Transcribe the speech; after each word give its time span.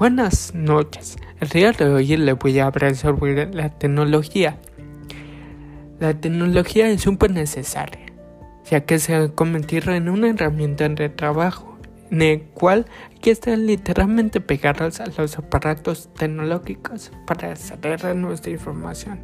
Buenas 0.00 0.54
noches. 0.54 1.18
El 1.40 1.50
día 1.50 1.72
de 1.72 1.84
hoy 1.84 2.16
les 2.16 2.38
voy 2.38 2.58
a 2.58 2.64
hablar 2.64 2.96
sobre 2.96 3.52
la 3.52 3.68
tecnología. 3.68 4.56
La 5.98 6.14
tecnología 6.14 6.88
es 6.88 7.02
súper 7.02 7.32
necesaria, 7.32 8.06
ya 8.64 8.80
que 8.86 8.98
se 8.98 9.14
ha 9.14 9.28
convertido 9.28 9.92
en 9.92 10.08
una 10.08 10.30
herramienta 10.30 10.88
de 10.88 11.10
trabajo, 11.10 11.76
en 12.10 12.22
el 12.22 12.42
cual 12.44 12.86
hay 13.10 13.18
que 13.18 13.30
estar 13.30 13.58
literalmente 13.58 14.40
pegados 14.40 15.00
a 15.00 15.06
los 15.18 15.36
aparatos 15.36 16.08
tecnológicos 16.14 17.12
para 17.26 17.54
saber 17.56 18.16
nuestra 18.16 18.52
información. 18.52 19.20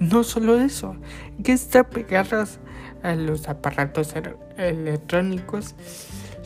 No 0.00 0.24
solo 0.24 0.60
eso, 0.60 0.96
hay 1.36 1.42
que 1.44 1.52
estar 1.52 1.88
pegados 1.88 2.58
a 3.04 3.14
los 3.14 3.48
aparatos 3.48 4.12
electrónicos 4.56 5.76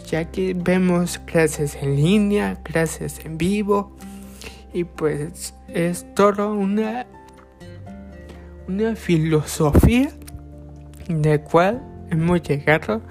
ya 0.04 0.24
que 0.24 0.54
vemos 0.54 1.18
clases 1.18 1.76
en 1.80 1.96
línea, 1.96 2.58
clases 2.62 3.24
en 3.24 3.38
vivo 3.38 3.96
y 4.72 4.84
pues 4.84 5.54
es 5.68 6.06
todo 6.14 6.52
una 6.52 7.06
una 8.70 8.94
filosofía 8.94 10.10
de 11.08 11.40
cual 11.40 11.82
hemos 12.10 12.40
llegado 12.42 13.02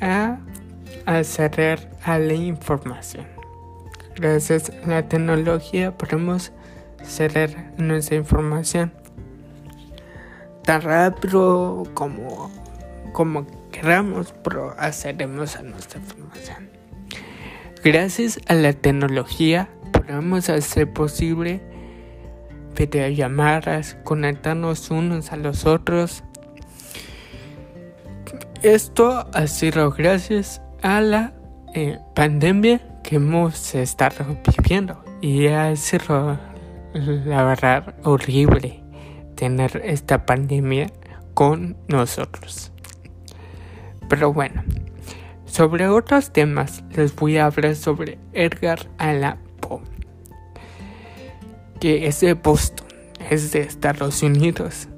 a 0.00 0.38
acceder 1.06 1.90
a 2.04 2.18
la 2.18 2.34
información. 2.34 3.26
Gracias 4.14 4.70
a 4.84 4.88
la 4.88 5.08
tecnología 5.08 5.96
podemos 5.98 6.52
acceder 7.00 7.72
a 7.76 7.82
nuestra 7.82 8.16
información 8.16 8.92
tan 10.64 10.82
rápido 10.82 11.82
como, 11.94 12.50
como 13.12 13.46
queramos, 13.74 14.32
pero 14.44 14.74
accedemos 14.78 15.56
a 15.56 15.62
nuestra 15.62 16.00
información. 16.00 16.70
Gracias 17.82 18.38
a 18.46 18.54
la 18.54 18.72
tecnología 18.72 19.68
podemos 19.92 20.48
hacer 20.48 20.92
posible 20.92 21.60
videollamadas, 22.76 23.96
conectarnos 24.04 24.90
unos 24.90 25.32
a 25.32 25.36
los 25.36 25.66
otros. 25.66 26.22
Esto 28.62 29.28
ha 29.32 29.46
sido 29.46 29.90
gracias 29.90 30.62
a 30.82 31.00
la 31.00 31.34
eh, 31.74 31.98
pandemia 32.14 32.80
que 33.02 33.16
hemos 33.16 33.74
estado 33.74 34.24
viviendo 34.56 35.04
y 35.20 35.48
ha 35.48 35.74
sido 35.76 36.38
la 36.94 37.42
verdad 37.42 37.94
horrible 38.04 38.82
tener 39.34 39.82
esta 39.84 40.24
pandemia 40.24 40.90
con 41.34 41.76
nosotros. 41.88 42.73
Pero 44.08 44.32
bueno, 44.32 44.62
sobre 45.46 45.88
otros 45.88 46.32
temas 46.32 46.82
les 46.94 47.14
voy 47.14 47.36
a 47.36 47.46
hablar 47.46 47.76
sobre 47.76 48.18
Edgar 48.32 48.88
Allan 48.98 49.38
Poe, 49.60 49.80
que 51.80 52.06
es 52.06 52.20
de 52.20 52.34
Boston, 52.34 52.86
es 53.30 53.52
de 53.52 53.60
Estados 53.60 54.22
Unidos. 54.22 54.88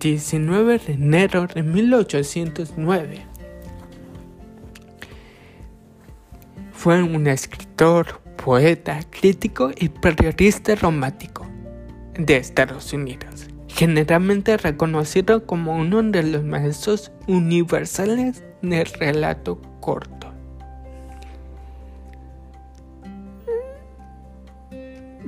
19 0.00 0.78
de 0.78 0.92
enero 0.94 1.46
de 1.46 1.62
1809. 1.62 3.26
Fue 6.72 7.02
un 7.02 7.26
escritor, 7.26 8.20
poeta, 8.42 9.00
crítico 9.10 9.70
y 9.76 9.90
periodista 9.90 10.74
romántico 10.74 11.46
de 12.14 12.38
Estados 12.38 12.92
Unidos 12.92 13.50
generalmente 13.80 14.58
reconocido 14.58 15.46
como 15.46 15.74
uno 15.74 16.02
de 16.02 16.22
los 16.22 16.44
maestros 16.44 17.10
universales 17.26 18.44
del 18.60 18.84
relato 18.84 19.58
corto. 19.80 20.34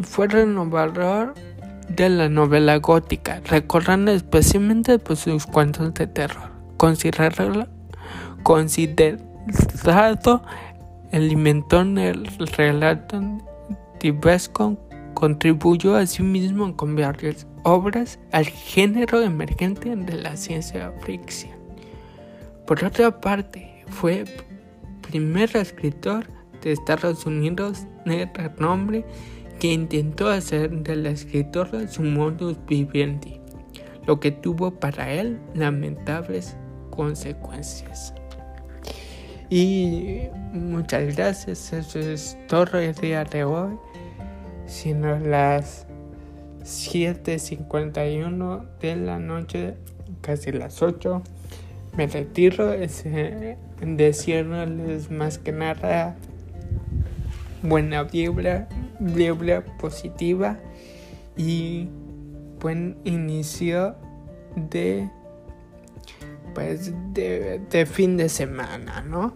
Fue 0.02 0.28
renovador 0.28 1.32
de 1.88 2.10
la 2.10 2.28
novela 2.28 2.76
gótica, 2.76 3.40
recordando 3.46 4.10
especialmente 4.12 4.98
por 4.98 5.16
sus 5.16 5.46
cuentos 5.46 5.94
de 5.94 6.06
terror, 6.06 6.50
considerado, 6.76 7.68
considerado 8.42 9.22
el 11.10 11.32
inventor 11.32 11.86
del 11.86 12.26
relato 12.48 13.18
tibesco 13.98 14.76
contribuyó 15.14 15.96
asimismo 15.96 16.76
con 16.76 16.96
varias 16.96 17.46
obras 17.62 18.18
al 18.32 18.46
género 18.46 19.22
emergente 19.22 19.94
de 19.94 20.14
la 20.14 20.36
ciencia 20.36 20.92
ficción. 21.04 21.52
Por 22.66 22.84
otra 22.84 23.20
parte, 23.20 23.84
fue 23.88 24.24
primer 25.02 25.56
escritor 25.56 26.26
de 26.62 26.72
Estados 26.72 27.26
Unidos 27.26 27.86
de 28.04 28.30
renombre 28.34 29.04
que 29.60 29.72
intentó 29.72 30.28
hacer 30.28 30.70
de 30.70 30.96
la 30.96 31.10
escritora 31.10 31.86
su 31.88 32.02
modus 32.02 32.56
vivendi, 32.66 33.40
lo 34.06 34.18
que 34.20 34.30
tuvo 34.30 34.72
para 34.72 35.12
él 35.12 35.40
lamentables 35.54 36.56
consecuencias. 36.90 38.14
Y 39.50 40.28
muchas 40.52 41.14
gracias, 41.14 41.72
eso 41.72 41.98
es 41.98 42.38
todo 42.48 42.78
el 42.78 42.94
día 42.94 43.24
de 43.24 43.44
hoy 43.44 43.78
sino 44.72 45.18
las 45.18 45.86
7.51 46.64 48.64
de 48.80 48.96
la 48.96 49.18
noche, 49.18 49.74
casi 50.20 50.52
las 50.52 50.82
8. 50.82 51.22
Me 51.96 52.06
retiro, 52.06 52.72
ese, 52.72 53.56
decirles 53.80 55.10
más 55.10 55.38
que 55.38 55.52
nada 55.52 56.16
buena 57.62 58.02
vibra, 58.04 58.68
vibra 58.98 59.64
positiva 59.78 60.58
y 61.36 61.88
buen 62.60 62.96
inicio 63.04 63.94
de 64.56 65.08
pues 66.54 66.92
de, 67.14 67.88
fin 67.90 68.16
de 68.16 68.28
semana, 68.28 69.02
¿no? 69.02 69.32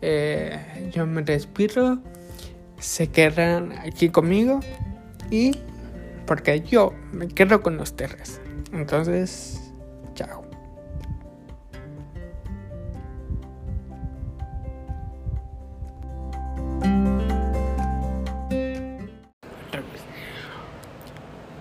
Eh, 0.00 0.90
yo 0.94 1.06
me 1.06 1.22
respiro 1.22 2.00
se 2.78 3.08
quedan 3.08 3.72
aquí 3.72 4.10
conmigo 4.10 4.60
y 5.30 5.56
porque 6.26 6.60
yo 6.60 6.92
me 7.12 7.28
quedo 7.28 7.62
con 7.62 7.80
ustedes. 7.80 8.40
Entonces, 8.72 9.72
chao. 10.14 10.44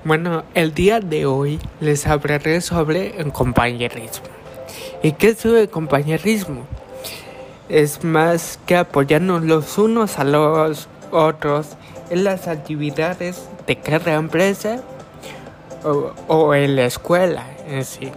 Bueno, 0.04 0.44
el 0.54 0.72
día 0.75 1.00
de 1.00 1.25
hoy 1.25 1.59
les 1.80 2.06
hablaré 2.06 2.62
sobre 2.62 3.20
el 3.20 3.31
compañerismo. 3.31 4.28
¿Y 5.02 5.14
qué 5.14 5.30
es 5.30 5.44
el 5.46 5.68
compañerismo? 5.68 6.68
Es 7.70 8.04
más 8.04 8.59
que 8.68 8.75
apoyarnos 8.75 9.44
los 9.44 9.80
unos 9.80 10.20
a 10.20 10.24
los 10.24 10.88
otros 11.16 11.70
en 12.09 12.24
las 12.24 12.48
actividades 12.48 13.48
de 13.68 13.78
cada 13.78 14.14
empresa 14.14 14.81
o, 16.28 16.53
en 16.53 16.76
la 16.76 16.86
escuela 16.86 17.46
en 17.68 17.86
sí. 17.86 18.12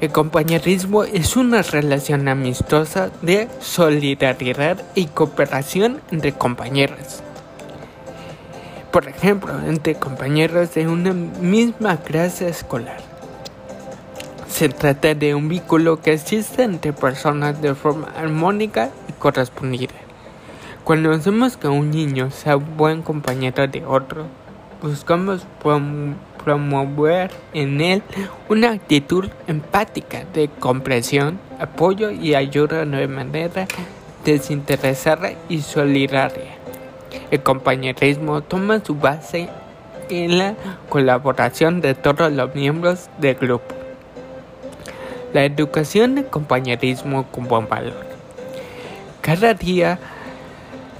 El 0.00 0.12
compañerismo 0.12 1.04
es 1.04 1.36
una 1.36 1.62
relación 1.62 2.28
amistosa 2.28 3.10
de 3.22 3.48
solidaridad 3.60 4.82
y 4.94 5.06
cooperación 5.06 6.02
entre 6.10 6.32
compañeros. 6.32 7.22
Por 8.92 9.08
ejemplo, 9.08 9.54
entre 9.66 9.94
compañeros 9.94 10.74
de 10.74 10.86
una 10.86 11.12
misma 11.12 11.98
clase 11.98 12.48
escolar. 12.48 12.98
Se 14.48 14.68
trata 14.68 15.14
de 15.14 15.34
un 15.34 15.48
vínculo 15.48 16.00
que 16.00 16.12
existe 16.14 16.62
entre 16.62 16.92
personas 16.92 17.60
de 17.60 17.74
forma 17.74 18.08
armónica 18.16 18.90
y 19.08 19.12
correspondida. 19.12 20.05
Cuando 20.86 21.10
hacemos 21.10 21.56
que 21.56 21.66
un 21.66 21.90
niño 21.90 22.30
sea 22.30 22.54
buen 22.54 23.02
compañero 23.02 23.66
de 23.66 23.84
otro, 23.84 24.26
buscamos 24.80 25.44
promover 26.44 27.32
en 27.52 27.80
él 27.80 28.04
una 28.48 28.70
actitud 28.70 29.28
empática 29.48 30.24
de 30.32 30.46
comprensión, 30.46 31.40
apoyo 31.58 32.12
y 32.12 32.36
ayuda 32.36 32.84
de 32.84 33.08
manera 33.08 33.66
desinteresada 34.24 35.32
y 35.48 35.62
solidaria. 35.62 36.54
El 37.32 37.42
compañerismo 37.42 38.42
toma 38.42 38.78
su 38.78 38.94
base 38.94 39.48
en 40.08 40.38
la 40.38 40.54
colaboración 40.88 41.80
de 41.80 41.96
todos 41.96 42.30
los 42.30 42.54
miembros 42.54 43.10
del 43.18 43.34
grupo. 43.34 43.74
La 45.32 45.44
educación 45.44 46.14
de 46.14 46.26
compañerismo 46.26 47.26
buen 47.32 47.68
valor. 47.68 48.06
Cada 49.20 49.52
día 49.52 49.98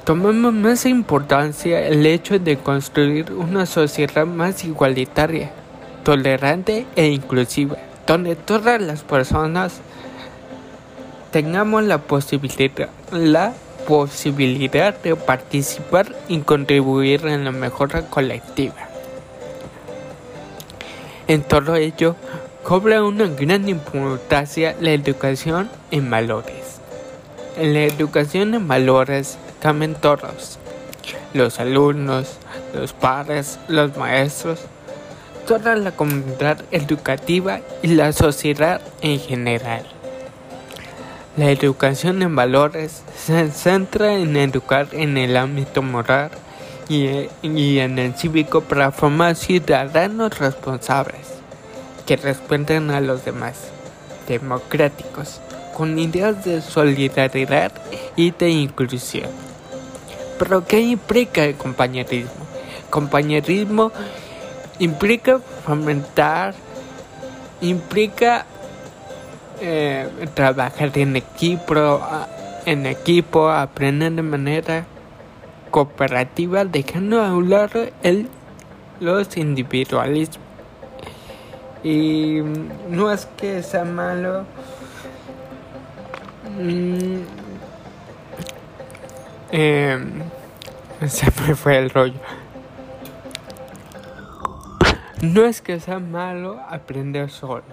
Tomamos 0.07 0.55
más 0.55 0.87
importancia 0.87 1.85
el 1.85 2.07
hecho 2.07 2.39
de 2.39 2.57
construir 2.59 3.33
una 3.33 3.67
sociedad 3.67 4.25
más 4.25 4.63
igualitaria, 4.63 5.51
tolerante 6.05 6.87
e 6.95 7.09
inclusiva, 7.09 7.77
donde 8.07 8.37
todas 8.37 8.81
las 8.81 9.03
personas 9.03 9.81
tengamos 11.33 11.83
la 11.83 11.99
posibilidad, 11.99 12.89
la 13.11 13.53
posibilidad 13.89 14.97
de 14.97 15.17
participar 15.17 16.15
y 16.29 16.39
contribuir 16.39 17.27
en 17.27 17.45
la 17.45 17.51
mejora 17.51 18.03
colectiva. 18.03 18.89
En 21.27 21.43
todo 21.43 21.75
ello, 21.75 22.15
cobra 22.63 23.03
una 23.03 23.27
gran 23.27 23.69
importancia 23.69 24.77
la 24.81 24.93
educación 24.93 25.69
en 25.91 26.09
valores. 26.09 26.79
En 27.57 27.75
la 27.75 27.81
educación 27.81 28.55
en 28.55 28.69
valores 28.69 29.37
caben 29.61 29.95
todos, 29.95 30.59
los 31.35 31.61
alumnos, 31.61 32.39
los 32.75 32.93
padres, 32.93 33.59
los 33.69 33.97
maestros, 33.97 34.61
toda 35.47 35.77
la 35.77 35.93
comunidad 35.93 36.59
educativa 36.71 37.61
y 37.83 37.89
la 37.89 38.13
sociedad 38.13 38.81
en 39.01 39.21
general. 39.21 39.85
La 41.37 41.51
educación 41.51 42.23
en 42.23 42.35
valores 42.35 43.03
se 43.15 43.51
centra 43.51 44.15
en 44.15 44.37
educar 44.37 44.89
en 44.93 45.19
el 45.19 45.37
ámbito 45.37 45.83
moral 45.83 46.31
y, 46.89 47.29
en 47.43 47.99
el 47.99 48.15
cívico 48.15 48.63
para 48.63 48.91
formar 48.91 49.37
ciudadanos 49.37 50.39
responsables 50.39 51.27
que 52.07 52.17
respeten 52.17 52.91
a 52.91 53.01
los 53.01 53.25
demás, 53.25 53.71
democráticos, 54.27 55.41
con 55.77 55.99
ideas 55.99 56.45
de 56.45 56.61
solidaridad 56.63 57.73
y 58.17 58.31
de 58.31 58.51
inclusión. 58.51 59.31
Pero 60.39 60.67
¿qué 60.67 60.81
implica 60.81 61.45
el 61.45 61.55
compañerismo? 61.55 62.47
Compañerismo 62.91 63.93
implica 64.79 65.39
fomentar, 65.65 66.55
implica 67.61 68.47
eh, 69.61 70.09
trabajar 70.35 70.97
en 70.99 71.17
equipo, 71.17 72.01
en 72.67 72.87
equipo, 72.87 73.49
aprender 73.49 74.13
de 74.13 74.23
manera 74.23 74.85
cooperativa, 75.71 76.65
dejando 76.65 77.23
a 77.23 77.35
un 77.35 77.51
lado 77.51 77.87
el, 78.03 78.29
los 79.01 79.37
individualismos. 79.37 80.46
Y 81.83 82.41
no 82.89 83.13
es 83.13 83.27
que 83.37 83.63
sea 83.63 83.85
malo. 83.85 84.45
Mm, 86.59 87.21
eh, 89.53 89.99
se 91.07 91.27
me 91.27 91.55
fue 91.55 91.79
el 91.79 91.91
rollo. 91.91 92.21
No 95.23 95.45
es 95.45 95.61
que 95.61 95.81
sea 95.81 95.99
malo 95.99 96.61
aprender 96.69 97.31
solo. 97.31 97.65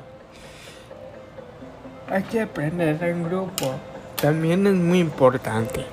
Hay 2.09 2.23
que 2.23 2.41
aprender 2.41 3.03
en 3.03 3.23
grupo. 3.23 3.75
También 4.21 4.65
es 4.67 4.73
muy 4.75 4.99
importante. 4.99 5.85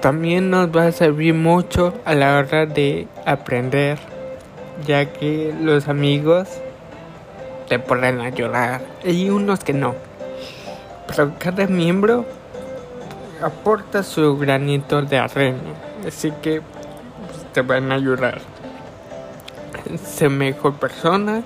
También 0.00 0.50
nos 0.50 0.68
va 0.74 0.86
a 0.86 0.92
servir 0.92 1.34
mucho 1.34 1.94
a 2.04 2.14
la 2.14 2.38
hora 2.38 2.66
de 2.66 3.08
aprender, 3.24 3.98
ya 4.86 5.12
que 5.12 5.54
los 5.60 5.88
amigos 5.88 6.48
te 7.78 8.20
ayudar 8.20 8.82
y 9.02 9.30
unos 9.30 9.60
que 9.60 9.72
no. 9.72 9.94
Pero 11.06 11.32
cada 11.38 11.66
miembro 11.66 12.26
aporta 13.42 14.02
su 14.02 14.36
granito 14.36 15.00
de 15.00 15.18
arena, 15.18 15.74
así 16.06 16.32
que 16.42 16.60
pues, 16.60 17.52
te 17.52 17.62
van 17.62 17.90
a 17.90 17.94
ayudar. 17.94 18.40
Ser 20.04 20.30
mejor 20.30 20.74
persona 20.74 21.42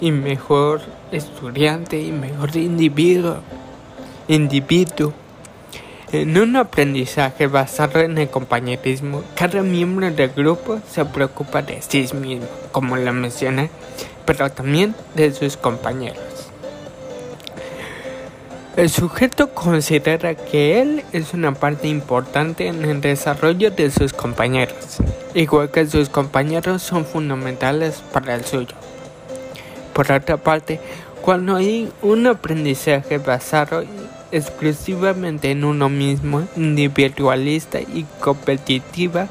y 0.00 0.12
mejor 0.12 0.80
estudiante 1.10 2.00
y 2.00 2.12
mejor 2.12 2.54
individuo. 2.56 3.38
Individuo. 4.28 5.12
En 6.12 6.38
un 6.38 6.54
aprendizaje 6.54 7.48
basado 7.48 7.98
en 7.98 8.16
el 8.16 8.30
compañerismo, 8.30 9.24
cada 9.34 9.62
miembro 9.62 10.08
del 10.08 10.30
grupo 10.30 10.78
se 10.88 11.04
preocupa 11.04 11.62
de 11.62 11.82
sí 11.82 12.08
mismo, 12.14 12.46
como 12.70 12.96
lo 12.96 13.12
mencioné, 13.12 13.70
pero 14.24 14.48
también 14.50 14.94
de 15.16 15.32
sus 15.32 15.56
compañeros. 15.56 16.22
El 18.76 18.88
sujeto 18.88 19.52
considera 19.52 20.36
que 20.36 20.80
él 20.80 21.02
es 21.12 21.34
una 21.34 21.52
parte 21.52 21.88
importante 21.88 22.68
en 22.68 22.84
el 22.84 23.00
desarrollo 23.00 23.72
de 23.72 23.90
sus 23.90 24.12
compañeros, 24.12 24.98
igual 25.34 25.72
que 25.72 25.86
sus 25.86 26.08
compañeros 26.08 26.82
son 26.82 27.04
fundamentales 27.04 28.04
para 28.12 28.36
el 28.36 28.44
suyo. 28.44 28.76
Por 29.92 30.12
otra 30.12 30.36
parte, 30.36 30.78
cuando 31.20 31.56
hay 31.56 31.90
un 32.02 32.28
aprendizaje 32.28 33.18
basado 33.18 33.82
exclusivamente 34.32 35.50
en 35.50 35.64
uno 35.64 35.88
mismo, 35.88 36.46
individualista 36.56 37.80
y 37.80 38.04
competitiva, 38.20 39.28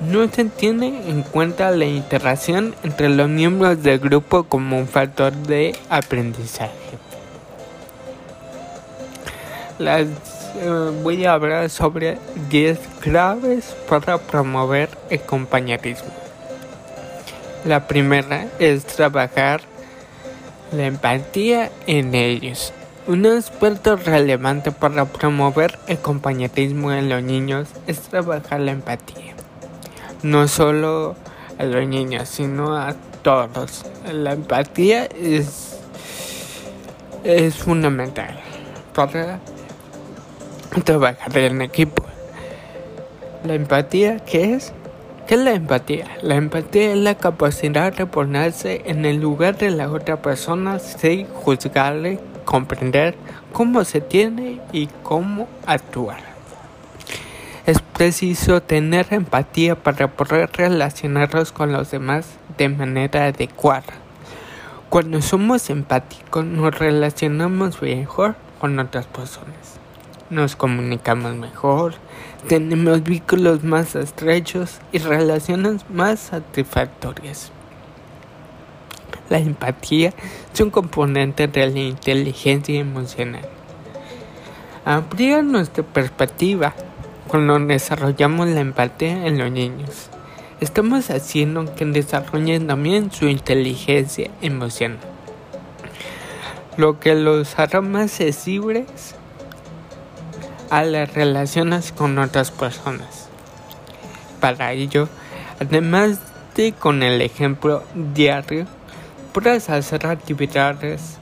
no 0.00 0.28
se 0.28 0.44
tiene 0.44 1.08
en 1.08 1.22
cuenta 1.22 1.70
la 1.72 1.86
interacción 1.86 2.74
entre 2.84 3.08
los 3.08 3.28
miembros 3.28 3.82
del 3.82 3.98
grupo 3.98 4.44
como 4.44 4.78
un 4.78 4.86
factor 4.86 5.32
de 5.32 5.74
aprendizaje. 5.88 6.72
Las, 9.78 10.06
eh, 10.56 10.92
voy 11.02 11.24
a 11.24 11.32
hablar 11.32 11.70
sobre 11.70 12.18
10 12.48 12.78
claves 13.00 13.76
para 13.88 14.18
promover 14.18 14.88
el 15.10 15.20
compañerismo. 15.20 16.10
La 17.64 17.86
primera 17.86 18.46
es 18.58 18.84
trabajar 18.84 19.60
la 20.72 20.86
empatía 20.86 21.70
en 21.86 22.14
ellos. 22.14 22.72
Un 23.08 23.24
aspecto 23.24 23.96
relevante 23.96 24.70
para 24.70 25.06
promover 25.06 25.78
el 25.86 25.96
compañerismo 25.96 26.92
en 26.92 27.08
los 27.08 27.22
niños 27.22 27.66
es 27.86 28.00
trabajar 28.00 28.60
la 28.60 28.72
empatía. 28.72 29.32
No 30.22 30.46
solo 30.46 31.16
a 31.58 31.64
los 31.64 31.86
niños, 31.86 32.28
sino 32.28 32.76
a 32.76 32.94
todos. 33.22 33.86
La 34.12 34.34
empatía 34.34 35.06
es, 35.06 35.78
es 37.24 37.54
fundamental 37.54 38.38
para 38.94 39.38
trabajar 40.84 41.38
en 41.38 41.62
equipo. 41.62 42.04
La 43.42 43.54
empatía, 43.54 44.18
¿qué 44.18 44.52
es? 44.52 44.74
¿Qué 45.26 45.36
es 45.36 45.40
la 45.40 45.54
empatía? 45.54 46.08
La 46.20 46.34
empatía 46.34 46.92
es 46.92 46.98
la 46.98 47.14
capacidad 47.14 47.90
de 47.90 48.04
ponerse 48.04 48.82
en 48.84 49.06
el 49.06 49.16
lugar 49.16 49.56
de 49.56 49.70
la 49.70 49.90
otra 49.90 50.20
persona 50.20 50.78
sin 50.78 51.26
juzgarle 51.26 52.20
comprender 52.48 53.14
cómo 53.52 53.84
se 53.84 54.00
tiene 54.00 54.58
y 54.72 54.86
cómo 55.02 55.46
actuar. 55.66 56.20
Es 57.66 57.82
preciso 57.82 58.62
tener 58.62 59.08
empatía 59.10 59.74
para 59.74 60.08
poder 60.08 60.48
relacionarnos 60.54 61.52
con 61.52 61.72
los 61.72 61.90
demás 61.90 62.38
de 62.56 62.70
manera 62.70 63.26
adecuada. 63.26 63.92
Cuando 64.88 65.20
somos 65.20 65.68
empáticos 65.68 66.46
nos 66.46 66.78
relacionamos 66.78 67.82
mejor 67.82 68.36
con 68.58 68.78
otras 68.78 69.04
personas. 69.04 69.78
Nos 70.30 70.56
comunicamos 70.56 71.34
mejor, 71.34 71.96
tenemos 72.48 73.02
vínculos 73.02 73.62
más 73.62 73.94
estrechos 73.94 74.78
y 74.90 75.00
relaciones 75.00 75.84
más 75.90 76.18
satisfactorias. 76.18 77.52
La 79.28 79.38
empatía 79.38 80.14
es 80.52 80.60
un 80.60 80.70
componente 80.70 81.48
de 81.48 81.66
la 81.66 81.78
inteligencia 81.78 82.80
emocional. 82.80 83.46
Amplía 84.86 85.42
nuestra 85.42 85.84
perspectiva 85.84 86.74
cuando 87.26 87.58
desarrollamos 87.58 88.48
la 88.48 88.60
empatía 88.60 89.26
en 89.26 89.36
los 89.36 89.50
niños. 89.50 90.08
Estamos 90.60 91.10
haciendo 91.10 91.74
que 91.74 91.84
desarrollen 91.84 92.66
también 92.66 93.12
su 93.12 93.28
inteligencia 93.28 94.30
emocional, 94.40 94.98
lo 96.78 96.98
que 96.98 97.14
los 97.14 97.58
hará 97.58 97.82
más 97.82 98.10
sensibles 98.10 99.14
a 100.70 100.84
las 100.84 101.12
relaciones 101.12 101.92
con 101.92 102.18
otras 102.18 102.50
personas. 102.50 103.28
Para 104.40 104.72
ello, 104.72 105.08
además 105.60 106.18
de 106.56 106.72
con 106.72 107.02
el 107.02 107.20
ejemplo 107.20 107.84
diario, 108.14 108.66
puedes 109.32 109.70
hacer 109.70 110.06
actividades, 110.06 111.18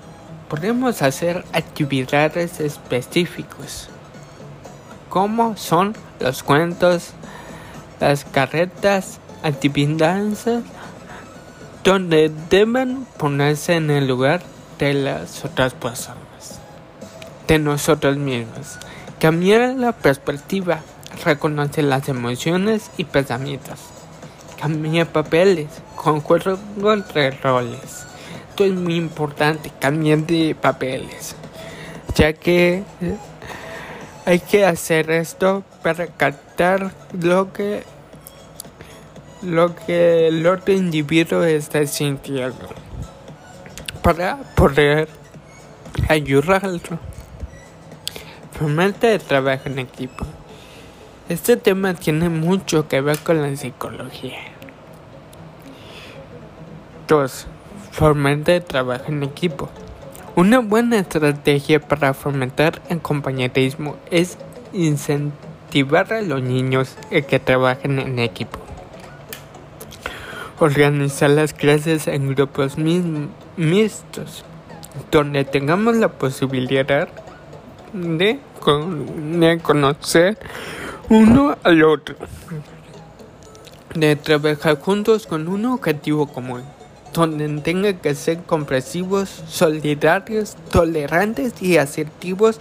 podemos 0.48 1.02
hacer 1.02 1.44
actividades 1.52 2.60
específicas, 2.60 3.88
como 5.08 5.56
son 5.56 5.94
los 6.20 6.42
cuentos, 6.42 7.10
las 8.00 8.25
carretas, 8.25 9.20
actividades 9.42 10.46
donde 11.84 12.32
deben 12.50 13.06
ponerse 13.16 13.75
en 13.75 13.90
el 13.90 14.08
lugar 14.08 14.42
de 14.78 14.94
las 14.94 15.44
otras 15.44 15.75
personas, 15.75 16.58
de 17.46 17.58
nosotros 17.58 18.16
mismos. 18.16 18.78
Cambiar 19.20 19.75
la 19.75 19.92
perspectiva, 19.92 20.80
reconocer 21.25 21.84
las 21.84 22.08
emociones 22.08 22.90
y 22.96 23.04
pensamientos. 23.04 23.78
Cambia 24.60 25.12
papeles, 25.12 25.68
concuerdo 26.06 26.56
entre 26.92 27.32
roles. 27.32 28.06
Esto 28.50 28.64
es 28.64 28.72
muy 28.72 28.94
importante, 28.94 29.72
cambiar 29.80 30.20
de 30.20 30.54
papeles, 30.54 31.34
ya 32.14 32.32
que 32.32 32.84
Hay 34.25 34.38
que 34.38 34.64
hacer 34.64 35.10
esto 35.10 35.64
para 35.82 36.06
captar 36.06 36.92
lo 37.12 37.52
que 37.52 37.82
lo 39.42 39.75
que 39.75 40.28
el 40.28 40.46
otro 40.46 40.75
individuo 40.75 41.42
está 41.42 41.84
sintiendo 41.86 42.68
para 44.02 44.38
poder 44.54 45.08
ayudarlo. 46.08 46.98
Fomenta 48.58 49.10
el 49.12 49.20
trabajo 49.20 49.62
en 49.66 49.80
equipo. 49.80 50.25
Este 51.28 51.56
tema 51.56 51.94
tiene 51.94 52.28
mucho 52.28 52.88
que 52.88 53.00
ver 53.00 53.18
con 53.18 53.42
la 53.42 53.56
psicología. 53.56 54.55
2. 57.08 57.46
Fomenta 57.92 58.54
el 58.54 58.64
trabajo 58.64 59.04
en 59.08 59.22
equipo. 59.22 59.68
Una 60.34 60.58
buena 60.58 60.98
estrategia 60.98 61.80
para 61.80 62.12
fomentar 62.12 62.82
el 62.88 63.00
compañerismo 63.00 63.96
es 64.10 64.36
incentivar 64.72 66.12
a 66.12 66.20
los 66.20 66.42
niños 66.42 66.96
a 67.10 67.20
que 67.22 67.38
trabajen 67.38 67.98
en 67.98 68.18
equipo. 68.18 68.58
Organizar 70.58 71.30
las 71.30 71.52
clases 71.52 72.06
en 72.06 72.34
grupos 72.34 72.76
mixtos, 72.76 74.44
donde 75.10 75.44
tengamos 75.44 75.96
la 75.96 76.08
posibilidad 76.08 77.08
de, 77.92 78.38
conocer 79.62 80.38
uno 81.08 81.56
al 81.62 81.84
otro, 81.84 82.16
de 83.94 84.16
trabajar 84.16 84.78
juntos 84.80 85.26
con 85.26 85.48
un 85.48 85.66
objetivo 85.66 86.26
común, 86.26 86.62
donde 87.16 87.49
tengan 87.62 87.99
que 87.99 88.14
ser 88.14 88.42
comprensivos, 88.42 89.28
solidarios, 89.49 90.56
tolerantes 90.70 91.61
y 91.61 91.78
asertivos 91.78 92.61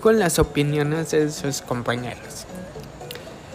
con 0.00 0.18
las 0.18 0.38
opiniones 0.38 1.12
de 1.12 1.30
sus 1.30 1.62
compañeros. 1.62 2.46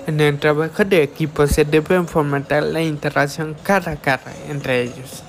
En 0.08 0.22
el 0.22 0.40
trabajo 0.40 0.86
de 0.86 1.04
equipo 1.04 1.46
se 1.46 1.66
debe 1.66 2.02
fomentar 2.04 2.64
la 2.64 2.82
interacción 2.82 3.56
cara 3.64 3.92
a 3.92 3.96
cara 3.98 4.32
entre 4.50 4.84
ellos 4.84 5.24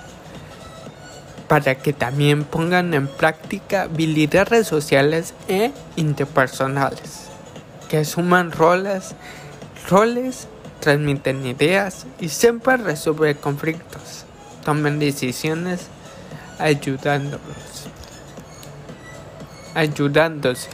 para 1.50 1.74
que 1.74 1.92
también 1.92 2.44
pongan 2.44 2.94
en 2.94 3.08
práctica 3.08 3.82
habilidades 3.82 4.68
sociales 4.68 5.34
e 5.48 5.72
interpersonales, 5.96 7.26
que 7.88 8.04
suman 8.04 8.52
roles, 8.52 9.16
roles, 9.88 10.46
transmiten 10.78 11.44
ideas 11.44 12.06
y 12.20 12.28
siempre 12.28 12.76
resuelven 12.76 13.36
conflictos, 13.38 14.26
tomen 14.64 14.98
decisiones 14.98 15.88
ayudándolos, 16.58 17.88
ayudándose 19.74 20.68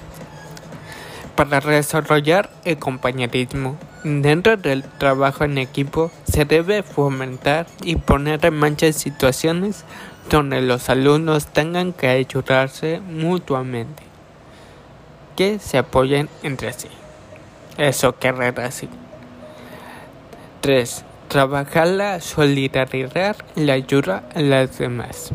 para 1.37 1.61
desarrollar 1.61 2.50
el 2.64 2.78
compañerismo. 2.78 3.76
Dentro 4.02 4.57
del 4.57 4.85
trabajo 4.85 5.45
en 5.45 5.59
equipo 5.59 6.11
se 6.31 6.45
debe 6.45 6.83
fomentar 6.83 7.66
y 7.83 7.97
poner 7.97 8.45
en 8.45 8.55
marcha 8.55 8.93
situaciones 8.93 9.85
donde 10.31 10.61
los 10.61 10.88
alumnos 10.88 11.47
tengan 11.47 11.93
que 11.93 12.09
ayudarse 12.09 13.00
mutuamente, 13.00 14.02
que 15.37 15.59
se 15.59 15.78
apoyen 15.78 16.28
entre 16.43 16.73
sí. 16.73 16.88
Eso 17.78 18.14
quiere 18.14 18.52
decir. 18.52 18.88
3. 20.62 21.05
Trabajar 21.28 21.88
la 21.88 22.21
solidaridad 22.21 23.37
y 23.56 23.64
la 23.64 23.73
ayuda 23.73 24.23
a 24.35 24.40
las 24.40 24.78
demás. 24.78 25.33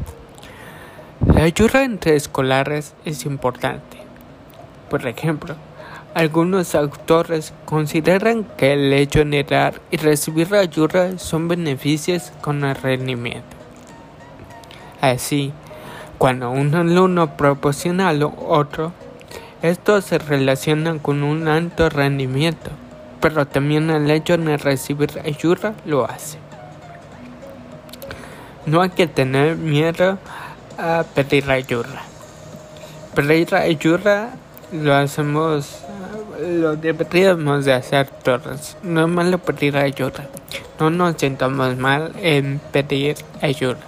La 1.28 1.44
ayuda 1.44 1.84
entre 1.84 2.16
escolares 2.16 2.94
es 3.04 3.26
importante. 3.26 3.98
Por 4.90 5.06
ejemplo, 5.06 5.56
algunos 6.14 6.76
autores 6.76 7.54
consideran 7.66 8.46
que 8.58 8.74
el 8.74 8.92
hecho 8.94 9.26
de 9.26 9.44
dar 9.44 9.82
y 9.92 9.98
recibir 9.98 10.56
ayuda 10.56 11.18
son 11.20 11.48
beneficios 11.48 12.32
con 12.42 12.64
el 12.64 12.76
rendimiento. 12.76 13.58
Así, 15.02 15.54
cuando 16.18 16.52
un 16.52 16.74
alumno 16.74 17.36
proporciona 17.36 18.10
al 18.10 18.24
otro, 18.24 18.94
esto 19.62 20.02
se 20.02 20.18
relaciona 20.20 21.00
con 21.00 21.22
un 21.24 21.48
alto 21.48 21.90
rendimiento, 21.90 22.72
pero 23.22 23.46
también 23.46 23.90
el 23.90 24.10
hecho 24.10 24.38
de 24.38 24.58
recibir 24.58 25.22
ayuda 25.24 25.74
lo 25.86 26.06
hace. 26.06 26.38
No 28.66 28.82
hay 28.82 28.90
que 28.90 29.08
tener 29.08 29.56
miedo 29.56 30.18
a 30.78 31.04
pedir 31.16 31.50
ayuda. 31.50 32.02
Pedir 33.16 33.56
ayuda 33.56 34.32
lo 34.72 34.96
hacemos, 34.96 35.80
lo 36.40 36.76
deberíamos 36.76 37.66
de 37.66 37.74
hacer 37.74 38.08
todos. 38.08 38.78
No 38.84 39.02
es 39.02 39.08
malo 39.08 39.38
pedir 39.38 39.78
ayuda. 39.78 40.28
No 40.80 40.90
nos 40.90 41.16
sentamos 41.18 41.78
mal 41.78 42.14
en 42.22 42.60
pedir 42.72 43.18
ayuda. 43.42 43.80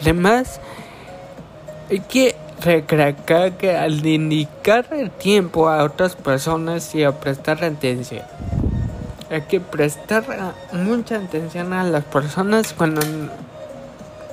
Además, 0.00 0.60
hay 1.90 2.00
que 2.00 2.33
recalcar 2.64 3.52
que 3.52 3.76
al 3.76 4.04
indicar 4.04 4.86
el 4.92 5.10
tiempo 5.10 5.68
a 5.68 5.84
otras 5.84 6.16
personas 6.16 6.94
y 6.94 7.04
a 7.04 7.12
prestar 7.12 7.62
atención, 7.62 8.22
hay 9.30 9.42
que 9.42 9.60
prestar 9.60 10.24
mucha 10.72 11.16
atención 11.16 11.72
a 11.72 11.84
las 11.84 12.04
personas 12.04 12.72
cuando 12.72 13.02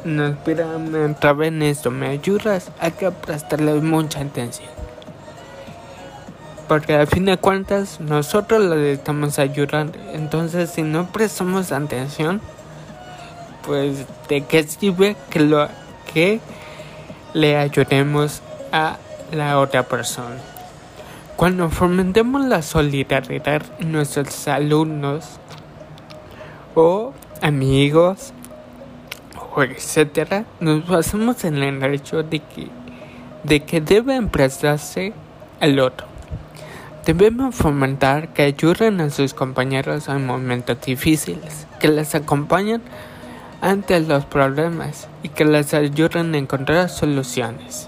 nos 0.03 0.37
pidan 0.37 0.93
otra 1.11 1.33
vez 1.33 1.53
esto, 1.61 1.91
me 1.91 2.07
ayudas, 2.07 2.71
hay 2.79 2.91
que 2.91 3.11
prestarles 3.11 3.83
mucha 3.83 4.21
atención. 4.21 4.69
Porque 6.67 6.95
al 6.95 7.07
fin 7.07 7.25
de 7.25 7.37
cuentas 7.37 7.99
nosotros 7.99 8.63
les 8.63 8.97
estamos 8.97 9.37
ayudando. 9.39 9.99
Entonces 10.13 10.69
si 10.69 10.83
no 10.83 11.11
prestamos 11.11 11.73
atención, 11.73 12.39
pues 13.65 14.05
de 14.29 14.41
qué 14.45 14.63
sirve 14.63 15.17
que 15.29 15.41
lo 15.41 15.67
que 16.13 16.39
le 17.33 17.57
ayudemos 17.57 18.41
a 18.71 18.97
la 19.31 19.59
otra 19.59 19.83
persona. 19.83 20.37
Cuando 21.35 21.69
fomentemos 21.69 22.45
la 22.45 22.61
solidaridad 22.61 23.63
nuestros 23.79 24.47
alumnos 24.47 25.39
o 26.75 27.13
amigos 27.41 28.33
o 29.55 29.63
etcétera, 29.63 30.45
nos 30.59 30.87
basamos 30.87 31.43
en 31.43 31.57
el 31.57 31.83
hecho 31.93 32.23
de 32.23 32.39
que, 32.39 32.67
de 33.43 33.61
que 33.61 33.81
deben 33.81 34.29
prestarse 34.29 35.13
al 35.59 35.79
otro. 35.79 36.07
Debemos 37.05 37.55
fomentar 37.55 38.29
que 38.29 38.43
ayuden 38.43 39.01
a 39.01 39.09
sus 39.09 39.33
compañeros 39.33 40.07
en 40.07 40.25
momentos 40.25 40.79
difíciles, 40.81 41.65
que 41.79 41.87
les 41.87 42.13
acompañen 42.13 42.81
ante 43.61 43.99
los 43.99 44.25
problemas 44.25 45.07
y 45.23 45.29
que 45.29 45.45
les 45.45 45.73
ayuden 45.73 46.33
a 46.33 46.39
encontrar 46.39 46.89
soluciones. 46.89 47.87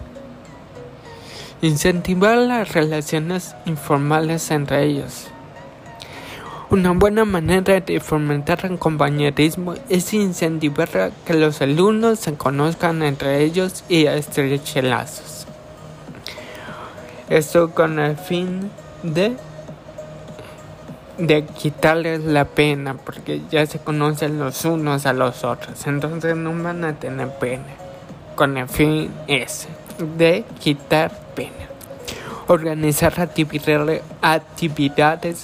Incentivar 1.61 2.37
las 2.37 2.71
relaciones 2.73 3.55
informales 3.65 4.51
entre 4.51 4.83
ellos. 4.83 5.27
Una 6.69 6.91
buena 6.91 7.25
manera 7.25 7.79
de 7.79 7.99
fomentar 7.99 8.65
el 8.65 8.79
compañerismo 8.79 9.75
es 9.89 10.13
incentivar 10.13 11.11
que 11.25 11.33
los 11.33 11.61
alumnos 11.61 12.19
se 12.19 12.33
conozcan 12.35 13.03
entre 13.03 13.43
ellos 13.43 13.83
y 13.89 14.05
estrechen 14.05 14.89
lazos. 14.89 15.45
Esto 17.29 17.71
con 17.71 17.99
el 17.99 18.17
fin 18.17 18.71
de 19.03 19.37
de 21.17 21.45
quitarles 21.45 22.23
la 22.23 22.45
pena 22.45 22.95
porque 22.95 23.41
ya 23.51 23.65
se 23.65 23.79
conocen 23.79 24.39
los 24.39 24.65
unos 24.65 25.05
a 25.05 25.13
los 25.13 25.43
otros. 25.43 25.85
Entonces 25.87 26.35
no 26.35 26.51
van 26.63 26.83
a 26.83 26.93
tener 26.93 27.29
pena. 27.37 27.65
Con 28.35 28.57
el 28.57 28.67
fin 28.67 29.11
ese 29.27 29.67
de 30.17 30.43
quitar 30.59 31.11
pena. 31.35 31.51
Organizar 32.47 33.13
actividades, 33.19 34.01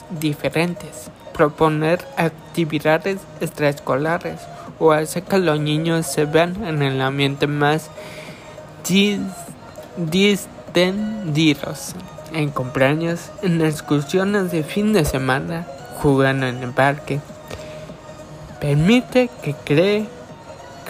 diferentes. 0.09 1.11
Proponer 1.33 2.03
actividades 2.17 3.19
extraescolares. 3.39 4.41
O 4.79 4.91
hacer 4.91 5.23
que 5.23 5.37
los 5.37 5.59
niños 5.59 6.07
se 6.07 6.25
vean 6.25 6.65
en 6.65 6.81
el 6.81 7.01
ambiente 7.01 7.47
más 7.47 7.89
distendidos 9.97 11.95
en 12.33 12.49
cumpleaños, 12.49 13.31
en 13.41 13.61
excursiones 13.61 14.51
de 14.51 14.63
fin 14.63 14.93
de 14.93 15.05
semana, 15.05 15.65
jugando 16.01 16.47
en 16.47 16.63
el 16.63 16.71
parque. 16.71 17.19
Permite 18.59 19.29
que, 19.41 19.53
cree, 19.53 20.05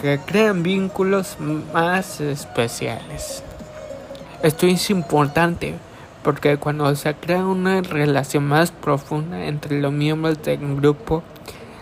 que 0.02 0.20
crean 0.26 0.64
vínculos 0.64 1.38
más 1.74 2.22
especiales. 2.22 3.44
Esto 4.42 4.68
es 4.68 4.90
importante 4.90 5.76
porque 6.24 6.58
cuando 6.58 6.94
se 6.96 7.14
crea 7.16 7.46
una 7.46 7.82
relación 7.82 8.46
más 8.46 8.72
profunda 8.72 9.46
entre 9.46 9.80
los 9.80 9.92
miembros 9.92 10.42
del 10.44 10.76
grupo, 10.76 11.24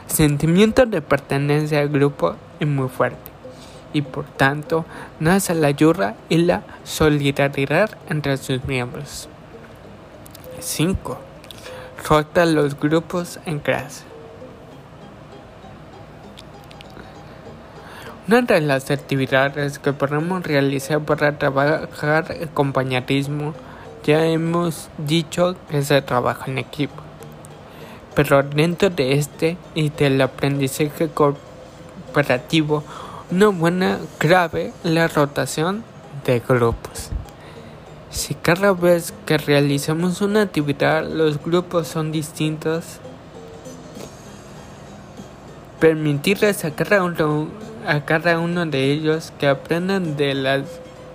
el 0.10 0.16
sentimiento 0.16 0.86
de 0.86 1.02
pertenencia 1.02 1.80
al 1.80 1.90
grupo 1.90 2.36
es 2.60 2.68
muy 2.68 2.90
fuerte 2.90 3.38
y 3.94 4.02
por 4.02 4.26
tanto 4.26 4.86
nace 5.20 5.56
la 5.56 5.68
ayuda 5.68 6.16
y 6.30 6.38
la 6.38 6.64
solidaridad 6.84 7.90
entre 8.10 8.38
sus 8.38 8.64
miembros. 8.66 9.30
5. 10.60 11.18
Rota 12.08 12.46
los 12.46 12.80
grupos 12.80 13.40
en 13.46 13.60
clase. 13.60 14.04
Una 18.28 18.42
de 18.42 18.60
las 18.60 18.92
actividades 18.92 19.80
que 19.80 19.94
podemos 19.94 20.44
realizar 20.44 21.00
para 21.00 21.38
trabajar 21.38 22.36
el 22.38 22.50
compañerismo 22.50 23.54
ya 24.04 24.26
hemos 24.26 24.90
dicho 24.98 25.56
que 25.70 25.82
se 25.82 26.02
trabaja 26.02 26.52
en 26.52 26.58
equipo. 26.58 27.02
Pero 28.16 28.44
dentro 28.44 28.90
de 28.90 29.14
este 29.14 29.58
y 29.76 29.90
del 29.90 30.20
aprendizaje 30.22 31.10
cooperativo, 31.10 32.84
una 33.32 33.48
buena 33.50 34.00
clave 34.18 34.74
la 34.84 35.08
rotación 35.08 35.84
de 36.26 36.40
grupos. 36.40 37.12
Si 38.18 38.34
cada 38.34 38.74
vez 38.74 39.14
que 39.28 39.38
realizamos 39.38 40.22
una 40.22 40.42
actividad 40.42 41.08
los 41.08 41.40
grupos 41.40 41.88
son 41.88 42.12
distintos, 42.12 42.84
permitirles 45.80 46.66
a 46.66 46.72
cada 46.72 47.04
uno, 47.04 47.48
a 47.86 48.06
cada 48.06 48.40
uno 48.40 48.66
de 48.66 48.92
ellos 48.92 49.32
que 49.38 49.48
aprendan 49.48 50.18
de 50.18 50.34
las 50.34 50.64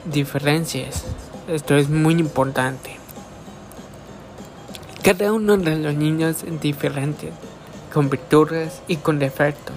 diferencias. 0.05 1.03
Esto 1.49 1.75
es 1.75 1.89
muy 1.89 2.15
importante. 2.15 2.97
Cada 5.03 5.33
uno 5.33 5.57
de 5.57 5.79
los 5.79 5.95
niños 5.97 6.45
es 6.45 6.61
diferente, 6.61 7.33
con 7.93 8.11
virtudes 8.11 8.81
y 8.87 8.99
con 8.99 9.19
defectos. 9.19 9.75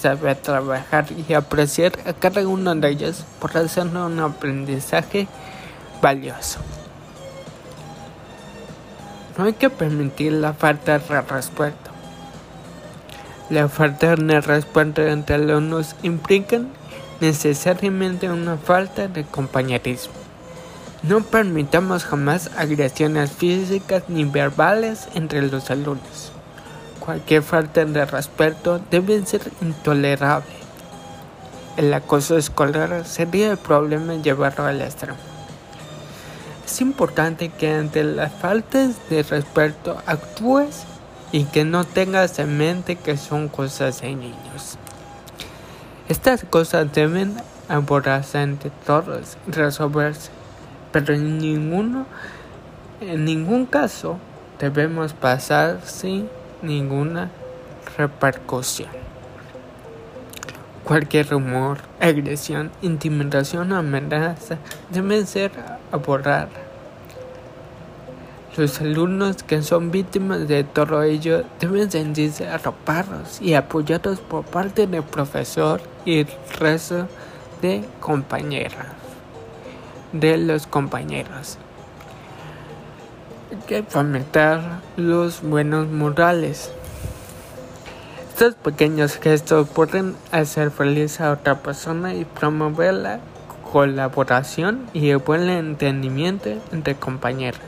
Sabe 0.00 0.36
trabajar 0.36 1.06
y 1.28 1.32
apreciar 1.32 1.94
a 2.06 2.12
cada 2.12 2.46
uno 2.46 2.76
de 2.76 2.90
ellos 2.90 3.24
por 3.40 3.56
hacer 3.58 3.88
un 3.88 4.20
aprendizaje 4.20 5.26
valioso. 6.00 6.58
No 9.36 9.44
hay 9.44 9.52
que 9.52 9.70
permitir 9.70 10.32
la 10.32 10.52
falta 10.52 10.98
de 10.98 11.20
respeto. 11.22 11.90
La 13.48 13.68
falta 13.68 14.14
de 14.14 14.40
respeto 14.40 15.02
entre 15.02 15.36
alumnos 15.36 15.96
implica 16.02 16.60
necesariamente 17.20 18.30
una 18.30 18.56
falta 18.56 19.08
de 19.08 19.24
compañerismo. 19.24 20.14
No 21.02 21.22
permitamos 21.22 22.04
jamás 22.04 22.50
agresiones 22.56 23.32
físicas 23.32 24.02
ni 24.08 24.24
verbales 24.24 25.08
entre 25.14 25.42
los 25.42 25.70
alumnos. 25.70 26.32
Cualquier 26.98 27.42
falta 27.42 27.84
de 27.84 28.04
respeto 28.04 28.80
debe 28.90 29.24
ser 29.24 29.50
intolerable. 29.62 30.52
El 31.78 31.94
acoso 31.94 32.36
escolar 32.36 33.06
sería 33.06 33.52
el 33.52 33.56
problema 33.56 34.14
llevarlo 34.16 34.66
al 34.66 34.82
extremo. 34.82 35.29
Es 36.70 36.80
importante 36.80 37.48
que 37.48 37.68
ante 37.74 38.04
las 38.04 38.32
faltas 38.32 38.96
de 39.10 39.24
respeto 39.24 40.00
actúes 40.06 40.84
y 41.32 41.42
que 41.46 41.64
no 41.64 41.82
tengas 41.82 42.38
en 42.38 42.58
mente 42.58 42.94
que 42.94 43.16
son 43.16 43.48
cosas 43.48 44.02
de 44.02 44.14
niños. 44.14 44.78
Estas 46.08 46.44
cosas 46.44 46.92
deben 46.92 47.34
abordarse 47.68 48.38
ante 48.38 48.70
todos 48.86 49.36
y 49.48 49.50
resolverse, 49.50 50.30
pero 50.92 51.12
en 51.12 51.38
ninguno, 51.38 52.06
en 53.00 53.24
ningún 53.24 53.66
caso 53.66 54.18
debemos 54.60 55.12
pasar 55.12 55.80
sin 55.84 56.28
ninguna 56.62 57.30
repercusión. 57.98 58.99
Cualquier 60.90 61.28
rumor, 61.28 61.78
agresión, 62.00 62.72
intimidación 62.82 63.70
o 63.70 63.76
amenaza 63.76 64.58
deben 64.90 65.24
ser 65.24 65.52
abordadas. 65.92 66.50
Los 68.56 68.80
alumnos 68.80 69.44
que 69.44 69.62
son 69.62 69.92
víctimas 69.92 70.48
de 70.48 70.64
todo 70.64 71.04
ello 71.04 71.44
deben 71.60 71.88
sentirse 71.92 72.48
arropados 72.48 73.40
y 73.40 73.54
apoyados 73.54 74.18
por 74.18 74.44
parte 74.44 74.88
del 74.88 75.04
profesor 75.04 75.80
y 76.04 76.18
el 76.22 76.28
resto 76.58 77.06
de 77.62 77.84
compañeras, 78.00 78.88
de 80.12 80.38
los 80.38 80.66
compañeros. 80.66 81.56
Hay 83.52 83.58
que 83.68 83.84
fomentar 83.84 84.80
los 84.96 85.40
buenos 85.40 85.86
morales. 85.86 86.72
Estos 88.40 88.54
pequeños 88.54 89.18
gestos 89.18 89.68
pueden 89.68 90.16
hacer 90.32 90.70
feliz 90.70 91.20
a 91.20 91.32
otra 91.32 91.56
persona 91.56 92.14
y 92.14 92.24
promover 92.24 92.94
la 92.94 93.20
colaboración 93.70 94.88
y 94.94 95.10
el 95.10 95.18
buen 95.18 95.50
entendimiento 95.50 96.48
entre 96.72 96.94
compañeros. 96.94 97.60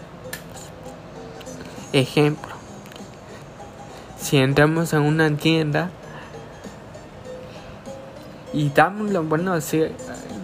Ejemplo, 1.92 2.54
si 4.18 4.38
entramos 4.38 4.94
en 4.94 5.02
una 5.02 5.36
tienda 5.36 5.90
y 8.54 8.70
damos 8.70 9.10
los 9.10 9.28
buenos 9.28 9.76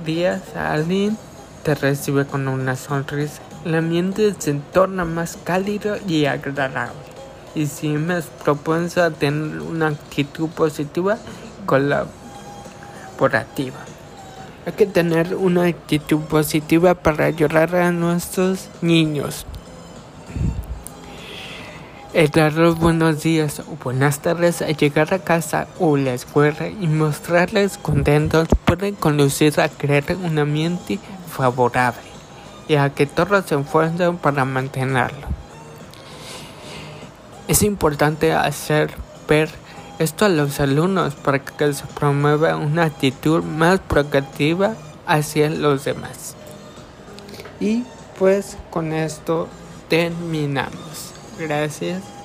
días 0.04 0.42
a 0.54 0.74
alguien, 0.74 1.16
te 1.62 1.74
recibe 1.74 2.26
con 2.26 2.48
una 2.48 2.76
sonrisa. 2.76 3.40
El 3.64 3.76
ambiente 3.76 4.34
se 4.38 4.52
torna 4.74 5.06
más 5.06 5.38
cálido 5.42 5.96
y 6.06 6.26
agradable 6.26 7.07
y 7.58 7.66
si 7.66 7.88
me 7.88 8.22
propenso 8.44 9.02
a 9.02 9.10
tener 9.10 9.60
una 9.60 9.88
actitud 9.88 10.48
positiva 10.48 11.18
colaborativa. 11.66 12.08
Hay 14.64 14.72
que 14.74 14.86
tener 14.86 15.34
una 15.34 15.64
actitud 15.64 16.20
positiva 16.20 16.94
para 16.94 17.24
ayudar 17.24 17.74
a 17.74 17.90
nuestros 17.90 18.68
niños. 18.80 19.44
El 22.14 22.30
dar 22.30 22.52
los 22.52 22.78
buenos 22.78 23.24
días 23.24 23.58
o 23.60 23.76
buenas 23.82 24.20
tardes 24.20 24.62
al 24.62 24.76
llegar 24.76 25.12
a 25.12 25.18
casa 25.18 25.66
o 25.80 25.96
la 25.96 26.14
escuela 26.14 26.68
y 26.68 26.86
mostrarles 26.86 27.76
contentos 27.76 28.46
puede 28.64 28.92
conducir 28.92 29.60
a 29.60 29.68
crear 29.68 30.04
un 30.22 30.38
ambiente 30.38 31.00
favorable 31.28 32.08
y 32.68 32.76
a 32.76 32.90
que 32.90 33.06
todos 33.06 33.46
se 33.46 33.58
esfuercen 33.58 34.16
para 34.16 34.44
mantenerlo. 34.44 35.38
Es 37.48 37.62
importante 37.62 38.34
hacer 38.34 38.90
ver 39.26 39.48
esto 39.98 40.26
a 40.26 40.28
los 40.28 40.61
alumnos 40.61 41.14
para 41.14 41.38
que 41.38 41.72
se 41.72 41.87
promueva 41.87 42.56
una 42.56 42.84
actitud 42.84 43.42
más 43.42 43.80
proactiva 43.80 44.74
hacia 45.06 45.48
los 45.48 45.84
demás. 45.84 46.37
Y 47.58 47.84
pues 48.18 48.58
con 48.70 48.92
esto 48.92 49.48
terminamos. 49.88 51.14
Gracias. 51.38 52.17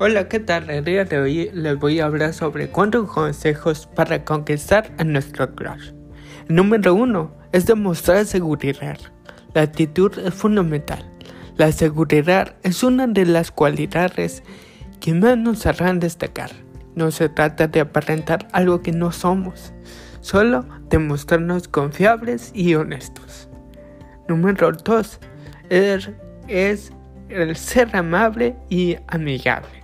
Hola, 0.00 0.28
¿qué 0.28 0.38
tal? 0.38 0.70
El 0.70 0.84
día 0.84 1.04
de 1.04 1.18
hoy 1.18 1.50
les 1.52 1.76
voy 1.76 1.98
a 1.98 2.04
hablar 2.04 2.32
sobre 2.32 2.68
cuatro 2.68 3.04
consejos 3.08 3.88
para 3.96 4.24
conquistar 4.24 4.92
a 4.96 5.02
nuestro 5.02 5.56
crush. 5.56 5.90
número 6.48 6.94
uno 6.94 7.34
es 7.50 7.66
demostrar 7.66 8.24
seguridad. 8.24 8.96
La 9.54 9.62
actitud 9.62 10.16
es 10.16 10.32
fundamental. 10.32 11.04
La 11.56 11.72
seguridad 11.72 12.54
es 12.62 12.84
una 12.84 13.08
de 13.08 13.26
las 13.26 13.50
cualidades 13.50 14.44
que 15.00 15.14
más 15.14 15.36
nos 15.36 15.66
harán 15.66 15.98
destacar. 15.98 16.52
No 16.94 17.10
se 17.10 17.28
trata 17.28 17.66
de 17.66 17.80
aparentar 17.80 18.46
algo 18.52 18.82
que 18.82 18.92
no 18.92 19.10
somos, 19.10 19.72
solo 20.20 20.64
demostrarnos 20.90 21.66
confiables 21.66 22.52
y 22.54 22.76
honestos. 22.76 23.48
Número 24.28 24.70
2 24.70 25.18
es, 25.70 26.10
es 26.46 26.92
el 27.30 27.56
ser 27.56 27.96
amable 27.96 28.54
y 28.68 28.96
amigable. 29.08 29.78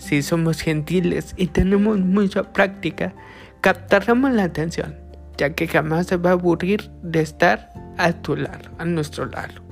Si 0.00 0.22
somos 0.22 0.62
gentiles 0.62 1.34
y 1.36 1.48
tenemos 1.48 1.98
mucha 1.98 2.54
práctica, 2.54 3.12
captaremos 3.60 4.32
la 4.32 4.44
atención, 4.44 4.96
ya 5.36 5.54
que 5.54 5.68
jamás 5.68 6.06
se 6.06 6.16
va 6.16 6.30
a 6.30 6.32
aburrir 6.32 6.90
de 7.02 7.20
estar 7.20 7.70
a 7.98 8.12
tu 8.12 8.34
lado, 8.34 8.70
a 8.78 8.86
nuestro 8.86 9.26
lado. 9.26 9.62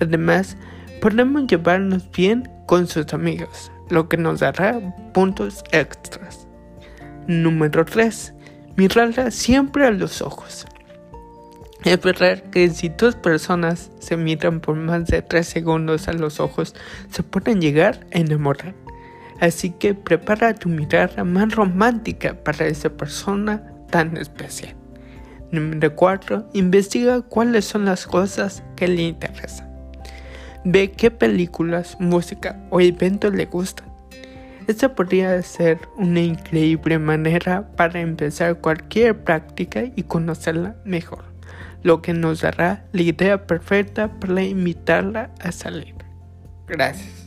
Además, 0.00 0.56
podemos 1.00 1.48
llevarnos 1.48 2.08
bien 2.12 2.48
con 2.66 2.86
sus 2.86 3.12
amigos, 3.12 3.72
lo 3.90 4.08
que 4.08 4.16
nos 4.16 4.38
dará 4.38 4.80
puntos 5.12 5.64
extras. 5.72 6.46
Número 7.26 7.84
3. 7.84 8.34
Mirarla 8.76 9.32
siempre 9.32 9.84
a 9.84 9.90
los 9.90 10.22
ojos. 10.22 10.64
Es 11.84 12.00
verdad 12.00 12.40
que 12.52 12.70
si 12.70 12.88
dos 12.88 13.16
personas 13.16 13.90
se 13.98 14.16
miran 14.16 14.60
por 14.60 14.76
más 14.76 15.06
de 15.06 15.22
3 15.22 15.44
segundos 15.44 16.06
a 16.06 16.12
los 16.12 16.38
ojos, 16.38 16.76
se 17.10 17.24
pueden 17.24 17.60
llegar 17.60 18.06
a 18.14 18.18
enamorar. 18.18 18.81
Así 19.42 19.70
que 19.70 19.92
prepara 19.92 20.54
tu 20.54 20.68
mirada 20.68 21.24
más 21.24 21.52
romántica 21.52 22.32
para 22.44 22.64
esa 22.64 22.90
persona 22.90 23.60
tan 23.90 24.16
especial. 24.16 24.76
Número 25.50 25.96
4. 25.96 26.50
Investiga 26.52 27.22
cuáles 27.22 27.64
son 27.64 27.84
las 27.84 28.06
cosas 28.06 28.62
que 28.76 28.86
le 28.86 29.02
interesan. 29.02 29.68
Ve 30.64 30.92
qué 30.92 31.10
películas, 31.10 31.96
música 31.98 32.56
o 32.70 32.80
eventos 32.80 33.34
le 33.34 33.46
gustan. 33.46 33.88
Esta 34.68 34.94
podría 34.94 35.42
ser 35.42 35.80
una 35.96 36.20
increíble 36.20 37.00
manera 37.00 37.66
para 37.74 37.98
empezar 37.98 38.60
cualquier 38.60 39.24
práctica 39.24 39.82
y 39.96 40.04
conocerla 40.04 40.76
mejor, 40.84 41.24
lo 41.82 42.00
que 42.00 42.12
nos 42.12 42.42
dará 42.42 42.84
la 42.92 43.02
idea 43.02 43.44
perfecta 43.44 44.06
para 44.20 44.40
invitarla 44.40 45.32
a 45.40 45.50
salir. 45.50 45.96
Gracias. 46.68 47.21